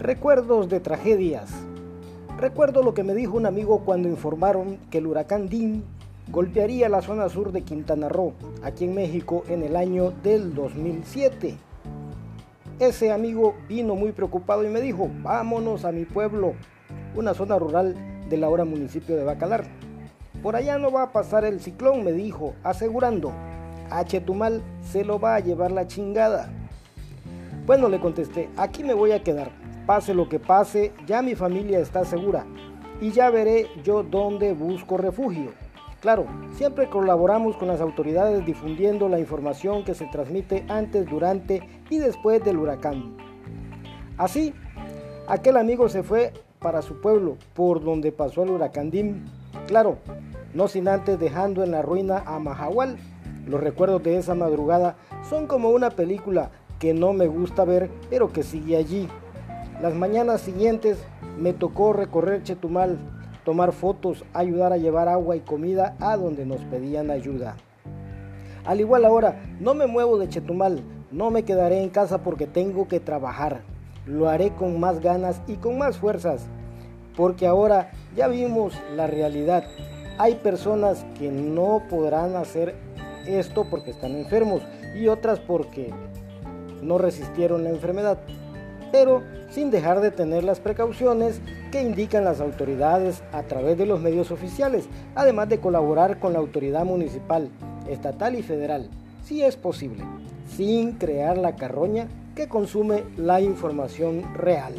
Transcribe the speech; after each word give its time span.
Recuerdos 0.00 0.70
de 0.70 0.80
tragedias. 0.80 1.52
Recuerdo 2.38 2.82
lo 2.82 2.94
que 2.94 3.04
me 3.04 3.14
dijo 3.14 3.36
un 3.36 3.44
amigo 3.44 3.80
cuando 3.84 4.08
informaron 4.08 4.78
que 4.90 4.96
el 4.96 5.06
huracán 5.06 5.50
Dean 5.50 5.84
golpearía 6.28 6.88
la 6.88 7.02
zona 7.02 7.28
sur 7.28 7.52
de 7.52 7.60
Quintana 7.60 8.08
Roo, 8.08 8.32
aquí 8.62 8.86
en 8.86 8.94
México, 8.94 9.44
en 9.50 9.62
el 9.62 9.76
año 9.76 10.10
del 10.22 10.54
2007. 10.54 11.54
Ese 12.78 13.12
amigo 13.12 13.56
vino 13.68 13.94
muy 13.94 14.12
preocupado 14.12 14.64
y 14.64 14.68
me 14.70 14.80
dijo, 14.80 15.10
vámonos 15.20 15.84
a 15.84 15.92
mi 15.92 16.06
pueblo, 16.06 16.54
una 17.14 17.34
zona 17.34 17.58
rural 17.58 17.94
del 18.30 18.42
ahora 18.42 18.64
municipio 18.64 19.16
de 19.16 19.24
Bacalar. 19.24 19.64
Por 20.42 20.56
allá 20.56 20.78
no 20.78 20.90
va 20.90 21.02
a 21.02 21.12
pasar 21.12 21.44
el 21.44 21.60
ciclón, 21.60 22.04
me 22.04 22.12
dijo, 22.12 22.54
asegurando, 22.64 23.34
a 23.90 24.02
Chetumal 24.06 24.62
se 24.80 25.04
lo 25.04 25.20
va 25.20 25.34
a 25.34 25.40
llevar 25.40 25.72
la 25.72 25.86
chingada. 25.86 26.48
Bueno, 27.66 27.90
le 27.90 28.00
contesté, 28.00 28.48
aquí 28.56 28.82
me 28.82 28.94
voy 28.94 29.12
a 29.12 29.22
quedar 29.22 29.59
pase 29.90 30.14
lo 30.14 30.28
que 30.28 30.38
pase, 30.38 30.92
ya 31.04 31.20
mi 31.20 31.34
familia 31.34 31.80
está 31.80 32.04
segura 32.04 32.46
y 33.00 33.10
ya 33.10 33.28
veré 33.28 33.66
yo 33.82 34.04
dónde 34.04 34.52
busco 34.52 34.96
refugio. 34.96 35.50
Claro, 36.00 36.26
siempre 36.52 36.88
colaboramos 36.88 37.56
con 37.56 37.66
las 37.66 37.80
autoridades 37.80 38.46
difundiendo 38.46 39.08
la 39.08 39.18
información 39.18 39.82
que 39.82 39.96
se 39.96 40.06
transmite 40.06 40.64
antes, 40.68 41.10
durante 41.10 41.68
y 41.90 41.98
después 41.98 42.44
del 42.44 42.58
huracán. 42.58 43.16
Así, 44.16 44.54
aquel 45.26 45.56
amigo 45.56 45.88
se 45.88 46.04
fue 46.04 46.34
para 46.60 46.82
su 46.82 47.00
pueblo, 47.00 47.36
por 47.52 47.82
donde 47.82 48.12
pasó 48.12 48.44
el 48.44 48.50
huracán 48.50 48.92
Dim. 48.92 49.24
Claro, 49.66 49.98
no 50.54 50.68
sin 50.68 50.86
antes 50.86 51.18
dejando 51.18 51.64
en 51.64 51.72
la 51.72 51.82
ruina 51.82 52.22
a 52.26 52.38
Mahahual. 52.38 52.96
Los 53.44 53.60
recuerdos 53.60 54.04
de 54.04 54.18
esa 54.18 54.36
madrugada 54.36 54.94
son 55.28 55.48
como 55.48 55.70
una 55.70 55.90
película 55.90 56.52
que 56.78 56.94
no 56.94 57.12
me 57.12 57.26
gusta 57.26 57.64
ver, 57.64 57.90
pero 58.08 58.32
que 58.32 58.44
sigue 58.44 58.76
allí, 58.76 59.08
las 59.82 59.94
mañanas 59.94 60.42
siguientes 60.42 60.98
me 61.38 61.54
tocó 61.54 61.94
recorrer 61.94 62.42
Chetumal, 62.42 62.98
tomar 63.44 63.72
fotos, 63.72 64.24
ayudar 64.34 64.74
a 64.74 64.76
llevar 64.76 65.08
agua 65.08 65.36
y 65.36 65.40
comida 65.40 65.96
a 66.00 66.18
donde 66.18 66.44
nos 66.44 66.60
pedían 66.64 67.10
ayuda. 67.10 67.56
Al 68.66 68.80
igual 68.80 69.06
ahora, 69.06 69.42
no 69.58 69.72
me 69.72 69.86
muevo 69.86 70.18
de 70.18 70.28
Chetumal, 70.28 70.82
no 71.10 71.30
me 71.30 71.44
quedaré 71.44 71.82
en 71.82 71.88
casa 71.88 72.22
porque 72.22 72.46
tengo 72.46 72.88
que 72.88 73.00
trabajar. 73.00 73.62
Lo 74.04 74.28
haré 74.28 74.50
con 74.50 74.78
más 74.78 75.00
ganas 75.00 75.40
y 75.46 75.54
con 75.54 75.78
más 75.78 75.96
fuerzas, 75.96 76.46
porque 77.16 77.46
ahora 77.46 77.90
ya 78.14 78.28
vimos 78.28 78.74
la 78.94 79.06
realidad. 79.06 79.64
Hay 80.18 80.34
personas 80.34 81.06
que 81.18 81.30
no 81.30 81.84
podrán 81.88 82.36
hacer 82.36 82.74
esto 83.26 83.66
porque 83.70 83.92
están 83.92 84.14
enfermos 84.14 84.60
y 84.94 85.06
otras 85.06 85.38
porque 85.40 85.90
no 86.82 86.98
resistieron 86.98 87.64
la 87.64 87.70
enfermedad 87.70 88.18
pero 88.92 89.22
sin 89.50 89.70
dejar 89.70 90.00
de 90.00 90.10
tener 90.10 90.44
las 90.44 90.60
precauciones 90.60 91.40
que 91.70 91.82
indican 91.82 92.24
las 92.24 92.40
autoridades 92.40 93.22
a 93.32 93.42
través 93.42 93.78
de 93.78 93.86
los 93.86 94.00
medios 94.00 94.30
oficiales, 94.30 94.88
además 95.14 95.48
de 95.48 95.60
colaborar 95.60 96.18
con 96.18 96.32
la 96.32 96.38
autoridad 96.38 96.84
municipal, 96.84 97.48
estatal 97.88 98.34
y 98.36 98.42
federal, 98.42 98.88
si 99.22 99.42
es 99.42 99.56
posible, 99.56 100.04
sin 100.56 100.92
crear 100.92 101.38
la 101.38 101.56
carroña 101.56 102.08
que 102.34 102.48
consume 102.48 103.04
la 103.16 103.40
información 103.40 104.22
real. 104.34 104.74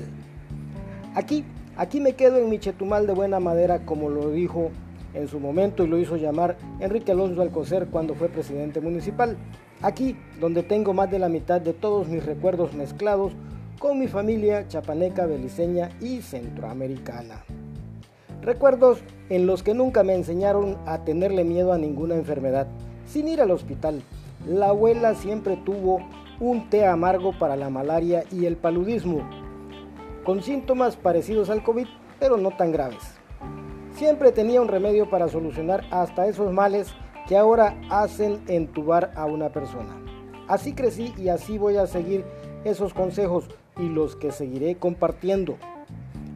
Aquí, 1.16 1.44
aquí 1.76 2.00
me 2.00 2.14
quedo 2.14 2.38
en 2.38 2.50
mi 2.50 2.60
chetumal 2.60 3.08
de 3.08 3.14
buena 3.14 3.40
madera, 3.40 3.86
como 3.86 4.10
lo 4.10 4.32
dijo 4.32 4.72
en 5.14 5.28
su 5.28 5.40
momento 5.40 5.84
y 5.84 5.88
lo 5.88 6.00
hizo 6.00 6.16
llamar 6.16 6.58
Enrique 6.80 7.12
Alonso 7.12 7.42
Alcocer 7.42 7.88
cuando 7.88 8.16
fue 8.16 8.30
presidente 8.30 8.80
municipal. 8.80 9.38
Aquí, 9.82 10.16
donde 10.40 10.64
tengo 10.64 10.94
más 10.94 11.12
de 11.12 11.20
la 11.20 11.28
mitad 11.28 11.60
de 11.60 11.74
todos 11.74 12.08
mis 12.08 12.26
recuerdos 12.26 12.74
mezclados 12.74 13.34
con 13.82 13.98
mi 13.98 14.08
familia 14.08 14.68
chapaneca, 14.68 15.26
beliceña 15.26 15.90
y 16.00 16.22
centroamericana. 16.22 17.44
Recuerdos 18.44 19.00
en 19.30 19.48
los 19.48 19.64
que 19.64 19.74
nunca 19.74 20.04
me 20.04 20.14
enseñaron 20.14 20.78
a 20.86 21.04
tenerle 21.04 21.44
miedo 21.44 21.74
a 21.74 21.80
ninguna 21.80 22.14
enfermedad, 22.14 22.68
sin 23.08 23.28
ir 23.28 23.42
al 23.42 23.50
hospital. 23.50 24.04
La 24.48 24.70
abuela 24.70 25.16
siempre 25.16 25.58
tuvo 25.58 26.00
un 26.40 26.70
té 26.70 26.86
amargo 26.86 27.34
para 27.40 27.56
la 27.56 27.72
malaria 27.72 28.24
y 28.32 28.46
el 28.46 28.56
paludismo, 28.56 29.28
con 30.24 30.44
síntomas 30.44 30.96
parecidos 30.96 31.50
al 31.50 31.64
COVID, 31.64 31.88
pero 32.20 32.38
no 32.38 32.52
tan 32.52 32.72
graves. 32.72 33.16
Siempre 33.96 34.32
tenía 34.32 34.62
un 34.62 34.68
remedio 34.68 35.10
para 35.10 35.28
solucionar 35.28 35.86
hasta 35.90 36.28
esos 36.28 36.54
males 36.54 36.94
que 37.28 37.36
ahora 37.36 37.76
hacen 37.90 38.42
entubar 38.48 39.12
a 39.16 39.26
una 39.26 39.50
persona. 39.50 40.00
Así 40.48 40.74
crecí 40.74 41.16
y 41.18 41.30
así 41.30 41.58
voy 41.58 41.78
a 41.78 41.88
seguir 41.88 42.26
esos 42.64 42.94
consejos 42.94 43.46
y 43.78 43.90
los 43.90 44.16
que 44.16 44.32
seguiré 44.32 44.76
compartiendo. 44.76 45.58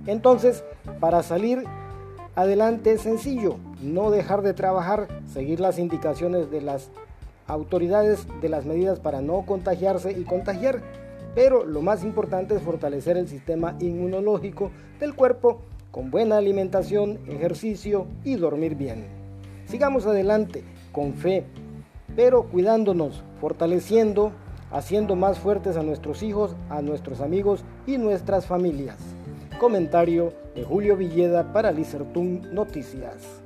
Entonces, 0.07 0.63
para 0.99 1.23
salir 1.23 1.63
adelante 2.35 2.93
es 2.93 3.01
sencillo, 3.01 3.57
no 3.81 4.11
dejar 4.11 4.41
de 4.41 4.53
trabajar, 4.53 5.07
seguir 5.27 5.59
las 5.59 5.79
indicaciones 5.79 6.51
de 6.51 6.61
las 6.61 6.89
autoridades 7.47 8.27
de 8.41 8.49
las 8.49 8.65
medidas 8.65 8.99
para 8.99 9.21
no 9.21 9.45
contagiarse 9.45 10.11
y 10.11 10.23
contagiar. 10.23 10.81
Pero 11.33 11.65
lo 11.65 11.81
más 11.81 12.03
importante 12.03 12.55
es 12.55 12.61
fortalecer 12.61 13.17
el 13.17 13.27
sistema 13.27 13.75
inmunológico 13.79 14.71
del 14.99 15.15
cuerpo 15.15 15.61
con 15.91 16.11
buena 16.11 16.37
alimentación, 16.37 17.19
ejercicio 17.27 18.07
y 18.23 18.35
dormir 18.35 18.75
bien. 18.75 19.05
Sigamos 19.65 20.05
adelante 20.05 20.63
con 20.91 21.13
fe, 21.13 21.45
pero 22.15 22.43
cuidándonos, 22.43 23.23
fortaleciendo 23.41 24.31
haciendo 24.75 25.15
más 25.15 25.39
fuertes 25.39 25.77
a 25.77 25.83
nuestros 25.83 26.21
hijos, 26.21 26.53
a 26.69 26.81
nuestros 26.81 27.21
amigos 27.21 27.63
y 27.87 27.97
nuestras 27.97 28.45
familias. 28.45 28.97
Comentario 29.57 30.33
de 30.53 30.65
Julio 30.65 30.97
Villeda 30.97 31.53
para 31.53 31.71
Lizertun 31.71 32.53
Noticias. 32.53 33.44